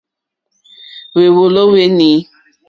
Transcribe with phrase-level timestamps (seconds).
[1.13, 2.11] Hwèwòló hwé nǐ.